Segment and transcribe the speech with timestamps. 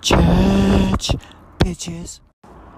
[0.00, 1.10] Church
[1.58, 2.20] bitches.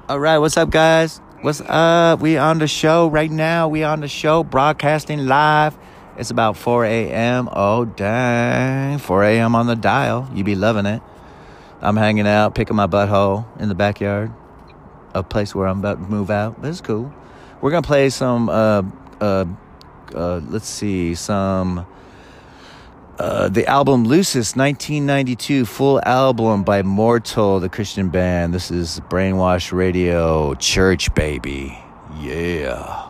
[0.09, 1.21] All right, what's up, guys?
[1.41, 2.21] What's up?
[2.21, 3.69] We on the show right now.
[3.69, 5.77] We on the show, broadcasting live.
[6.17, 7.49] It's about 4 a.m.
[7.53, 8.99] Oh, dang.
[8.99, 9.55] 4 a.m.
[9.55, 10.31] on the dial.
[10.35, 11.03] You be loving it.
[11.81, 14.33] I'm hanging out, picking my butthole in the backyard,
[15.15, 16.61] a place where I'm about to move out.
[16.61, 17.13] But it's cool.
[17.61, 18.49] We're gonna play some.
[18.49, 18.83] Uh,
[19.21, 19.45] uh,
[20.15, 21.87] uh, let's see, some.
[23.19, 28.53] Uh, the album Lusis 1992 full album by Mortal the Christian band.
[28.53, 31.79] This is Brainwash Radio Church baby.
[32.21, 33.06] Yeah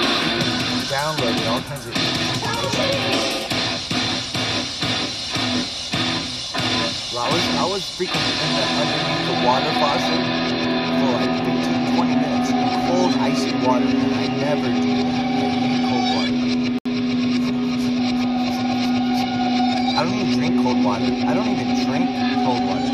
[0.00, 3.14] that you all kinds of information.
[7.12, 10.22] Well, I was, I was freaking in the, underneath the water faucet
[10.98, 12.50] for like 15, 20 minutes.
[12.50, 12.56] in
[12.90, 15.24] Cold, icy water, and I never do that.
[19.96, 21.04] I don't even drink cold water.
[21.04, 22.10] I don't even drink
[22.44, 22.90] cold water.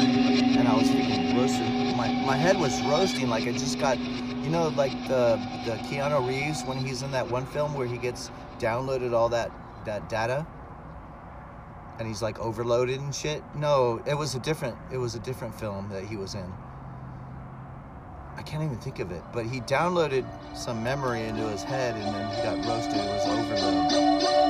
[0.59, 1.97] And I was freaking roasted.
[1.97, 3.97] My, my head was roasting like I just got
[4.51, 7.97] you know, like the, the Keanu Reeves when he's in that one film where he
[7.97, 9.53] gets downloaded all that,
[9.85, 10.45] that data
[12.01, 13.45] and he's like overloaded and shit.
[13.55, 16.53] No, it was a different it was a different film that he was in.
[18.37, 20.27] I can't even think of it, but he downloaded
[20.57, 22.97] some memory into his head and then he got roasted.
[22.97, 24.50] It was overload.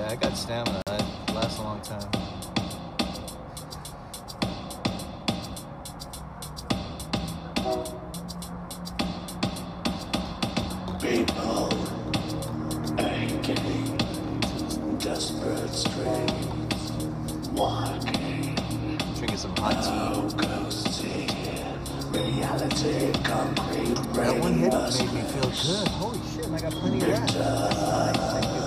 [0.00, 0.82] I got stamina.
[0.88, 2.10] I last a long time.
[11.00, 11.68] People
[12.98, 13.96] aching,
[14.98, 16.92] desperate strains,
[17.52, 18.56] walking,
[19.16, 19.90] Drinking some hot tea.
[19.92, 21.30] Oh, ghosting,
[22.12, 25.88] reality, concrete, That one hit made me feel good.
[25.88, 28.63] Holy shit, I got plenty of that.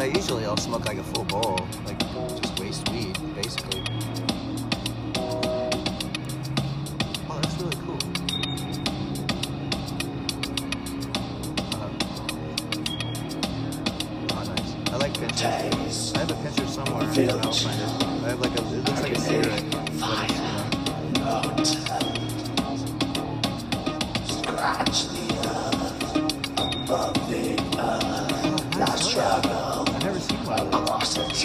[0.00, 3.84] I usually I'll smoke like a full bowl, like just waste weed, basically.
[5.16, 5.68] Oh,
[7.42, 7.98] that's really cool.
[11.74, 11.90] Uh,
[14.42, 14.74] nice.
[14.90, 16.14] I like pictures.
[16.14, 17.02] I have a picture somewhere.
[17.02, 18.02] I'll find it.
[18.24, 19.64] I have like a, it looks like a cigarette.
[19.70, 22.09] but it's, you know,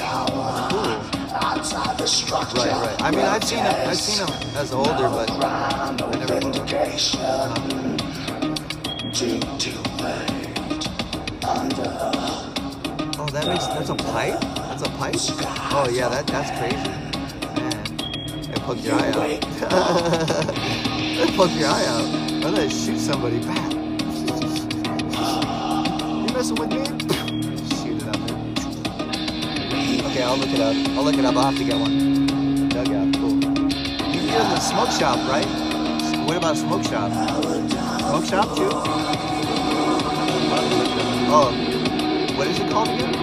[0.02, 2.58] outside the structure.
[2.58, 3.02] Right, right.
[3.02, 3.90] I mean, I've seen them.
[3.90, 6.40] I've seen them as older, but I Ground of never.
[6.40, 7.20] vindication,
[10.02, 10.30] wait,
[11.48, 12.12] under
[13.18, 13.68] Oh, that makes.
[13.68, 14.40] That's a pipe.
[14.42, 15.16] That's a pipe.
[15.72, 16.90] Oh yeah, that that's crazy.
[17.56, 19.30] Man, it poked your eye out.
[21.22, 22.06] it poked your eye out.
[22.06, 23.74] I'm gonna shoot somebody back.
[26.28, 26.95] You messing with me?
[30.26, 30.76] I'll look it up.
[30.98, 31.36] I'll look it up.
[31.36, 32.68] I'll have to get one.
[32.68, 33.36] Dugout, cool.
[33.36, 35.46] You can get in the smoke shop, right?
[36.26, 37.12] What about smoke shop?
[38.00, 38.70] Smoke shop too?
[41.38, 41.52] Oh,
[42.36, 43.16] what is it called again?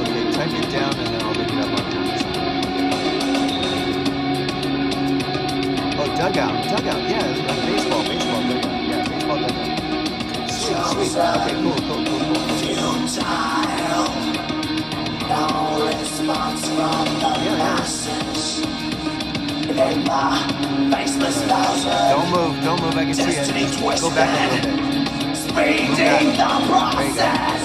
[0.00, 2.32] Okay, type it down and then I'll look it up on Amazon.
[5.98, 7.00] Oh, dugout, dugout.
[7.10, 8.02] Yeah, it's like baseball.
[8.04, 8.63] Baseball
[22.10, 22.96] Don't move, don't move.
[22.96, 24.00] I can see it.
[24.00, 25.36] Go back a little bit.
[25.36, 26.34] speeding the There you go.
[26.34, 27.63] There you process.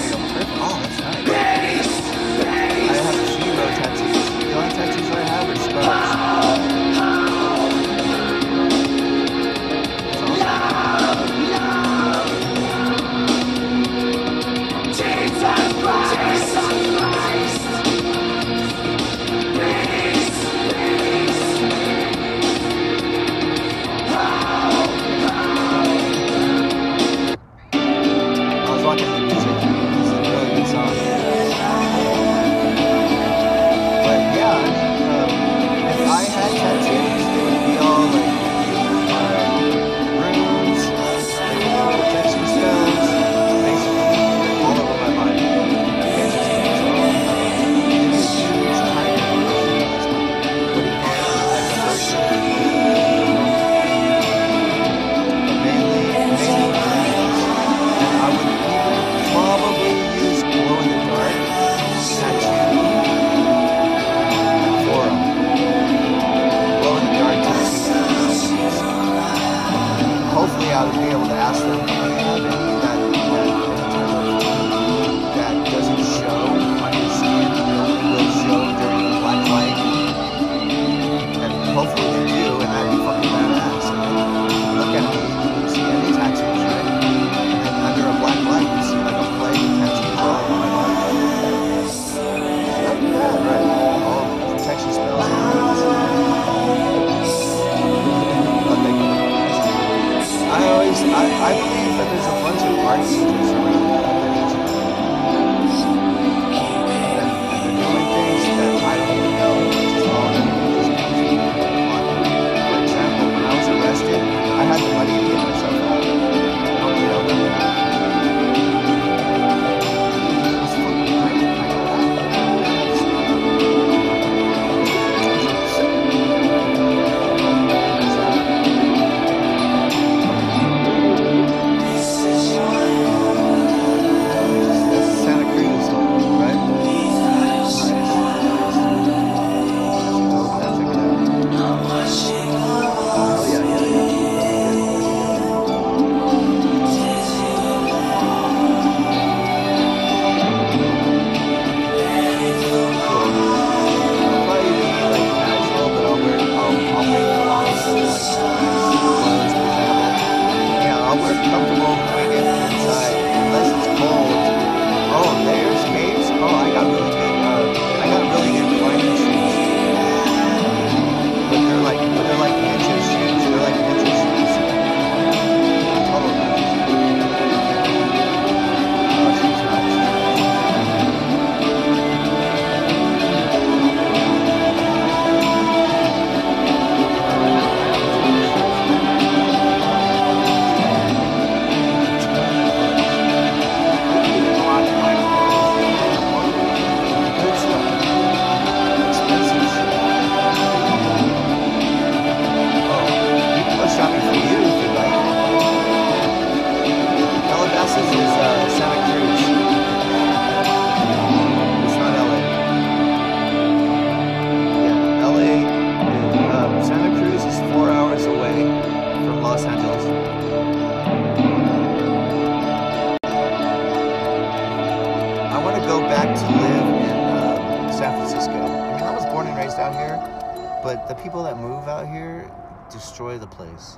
[233.60, 233.98] Place,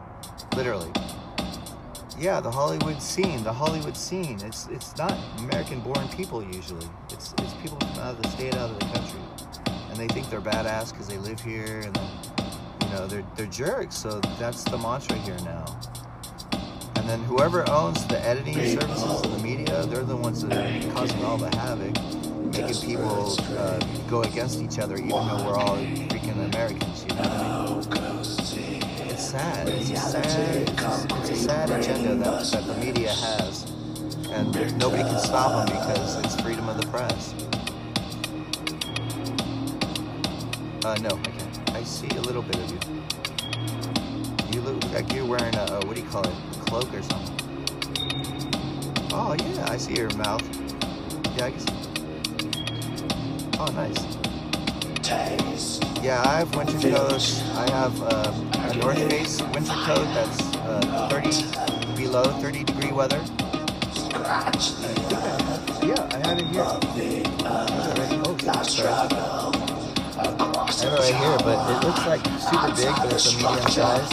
[0.55, 0.91] literally.
[2.19, 4.39] Yeah, the Hollywood scene, the Hollywood scene.
[4.43, 6.87] It's it's not American-born people usually.
[7.11, 9.19] It's it's people from out of the state, out of the country,
[9.89, 12.09] and they think they're badass because they live here, and then
[12.81, 13.95] you know they're they're jerks.
[13.97, 15.65] So that's the mantra here now.
[16.95, 20.91] And then whoever owns the editing services and the media, they're the ones that are
[20.93, 21.95] causing all the havoc,
[22.49, 27.05] making people uh, go against each other, even though we're all freaking Americans.
[27.09, 27.81] You know?
[29.09, 29.69] It's sad.
[29.69, 30.69] It's a sad.
[30.69, 33.69] It's, a sad agenda that, that the media has,
[34.29, 37.33] and nobody can stop them because it's freedom of the press.
[40.83, 41.71] Uh, no, I can't.
[41.75, 42.79] I see a little bit of you.
[44.51, 46.33] You look like you're wearing a, what do you call it?
[46.53, 47.41] A cloak or something.
[49.13, 50.41] Oh yeah, I see your mouth.
[51.37, 51.80] Yeah, I guess.
[53.63, 54.17] Oh, nice.
[55.05, 55.83] Taste.
[56.01, 57.43] Yeah, I have winter coats.
[57.53, 63.21] I have um, a North Face winter coat that's uh, 30 below 30 degree weather.
[63.93, 64.71] Scratch
[65.85, 66.63] Yeah, I have it here.
[66.65, 66.79] Oh.
[66.81, 68.09] I have it
[70.89, 74.09] right here, but it looks like super big, but it's a medium size.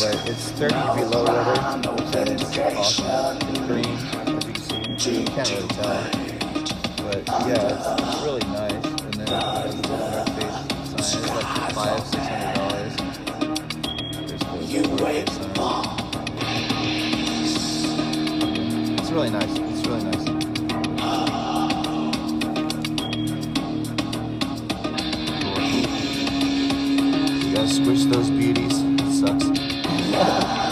[0.00, 3.38] But it's 30 degree low weather, it's awesome.
[3.48, 5.20] It's green, as you can see.
[5.20, 6.33] You can't really tell.
[7.26, 8.72] Yeah, it's, really nice.
[8.72, 9.36] And then the
[10.36, 10.58] Face
[10.90, 11.22] sign.
[11.22, 12.94] It's like five, six hundred dollars.
[19.00, 19.58] It's really nice.
[19.58, 20.24] It's really nice.
[27.44, 28.82] You gotta squish those beauties.
[28.82, 30.60] It sucks.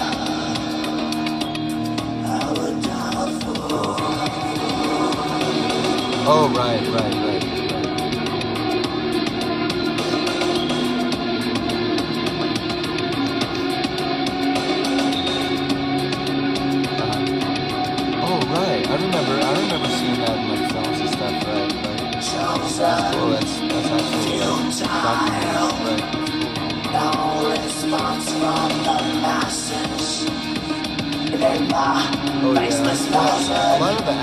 [6.34, 7.21] Oh right, right.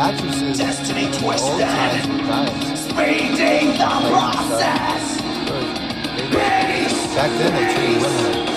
[0.10, 1.70] Actresses Destiny twisted.
[2.76, 5.22] speeding the process.
[7.16, 8.49] Back then they treated women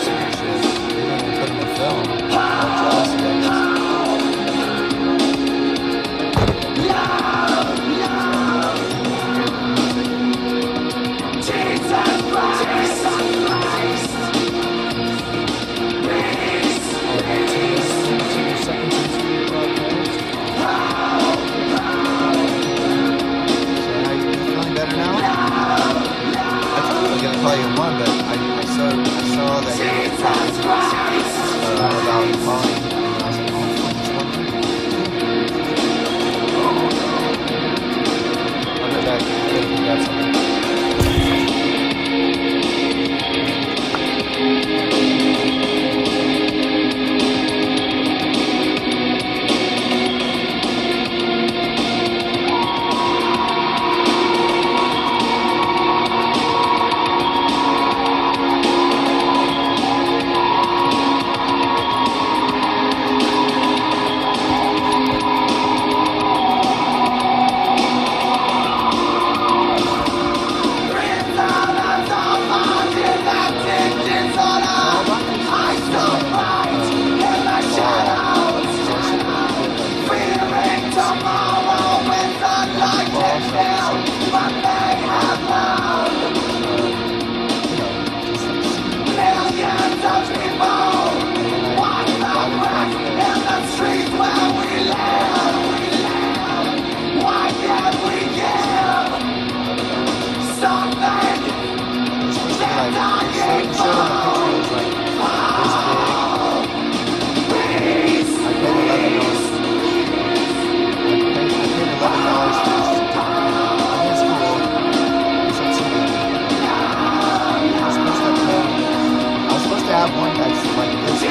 [120.06, 121.22] have one that's like this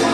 [0.00, 0.05] big.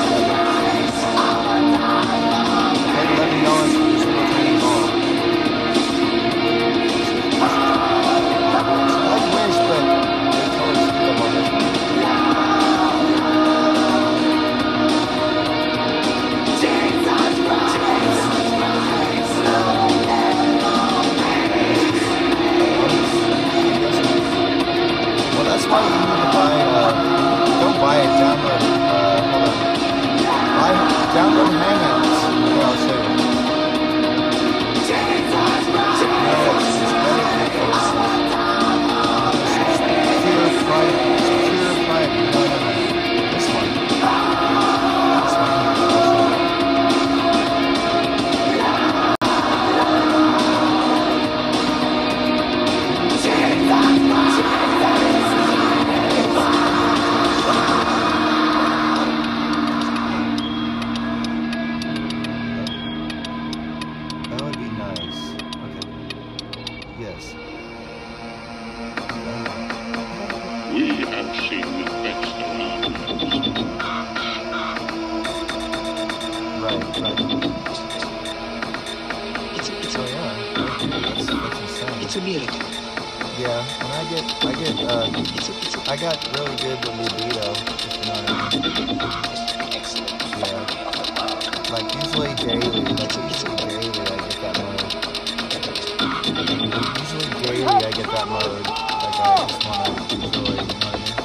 [98.22, 98.62] That mode.
[98.62, 101.16] Like I just wanna enjoy, you know what I mean?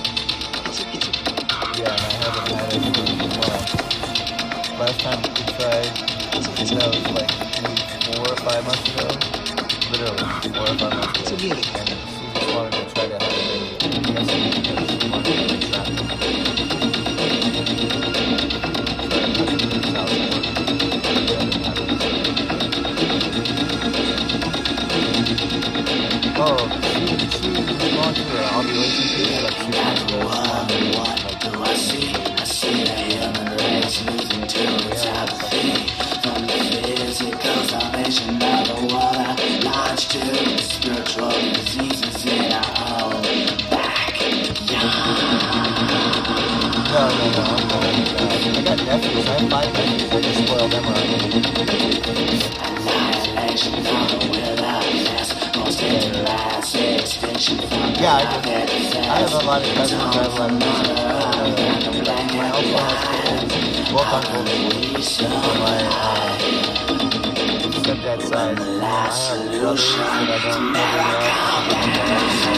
[0.66, 1.22] It's a, it's a,
[1.78, 3.66] Yeah, and I haven't had it for a while.
[4.80, 5.92] Last time we tried,
[6.78, 7.32] that was like
[7.62, 9.08] maybe four or five months ago.
[9.92, 11.62] Literally, four or five months it's a ago.
[11.78, 14.37] And she just wanted to try to have a baby.
[47.08, 47.72] No, no, no, I'm
[48.52, 49.28] I got nephews.
[49.28, 50.12] I have five nephews.
[50.12, 50.92] I just spoil them the
[58.02, 58.28] Yeah, I.
[59.08, 60.02] I have a lot of cousins.
[60.02, 60.58] I have a lot of
[62.36, 63.00] my uncle has.
[63.90, 64.50] Both uncles.
[67.88, 68.60] Stepdad's side.
[68.60, 70.74] I have brothers that I don't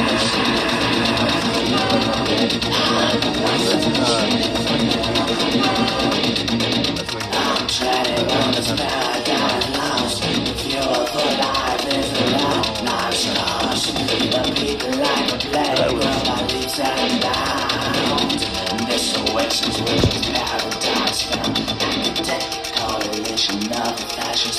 [0.10, 0.89] That's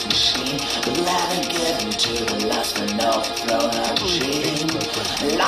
[0.07, 0.59] machine
[1.05, 4.50] Rather given to the lust for no throne of regime
[5.23, 5.39] And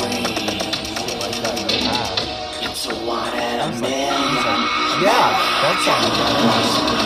[0.00, 0.60] green
[0.96, 2.24] Shit like that in the past.
[2.62, 4.60] It's a one I a million.
[5.04, 5.28] yeah,
[5.60, 7.04] that sounds badass.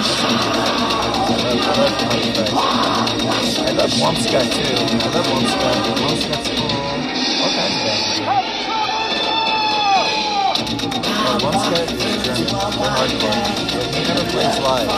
[3.59, 3.91] I love.
[3.91, 3.99] I
[4.53, 4.79] too.
[4.79, 5.77] I love Wumpscut.
[5.99, 6.71] Wumpscut's cool.
[7.43, 8.58] All kinds of.
[10.81, 12.47] Yeah, Wumpscut is German.
[12.79, 13.43] They're hardcore.
[13.75, 14.89] But he never plays live.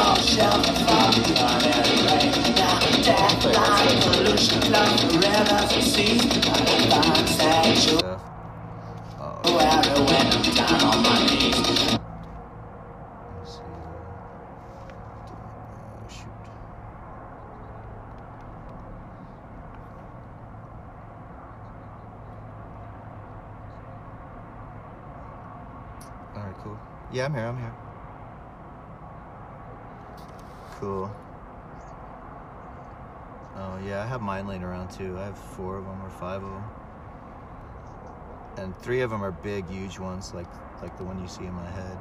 [8.02, 8.29] Oh,
[27.20, 27.74] Yeah, I'm here, I'm here.
[30.76, 31.14] Cool.
[33.56, 35.18] Oh, yeah, I have mine laying around too.
[35.18, 36.64] I have four of them or five of them.
[38.56, 40.48] And three of them are big, huge ones, like
[40.80, 41.98] like the one you see in my head.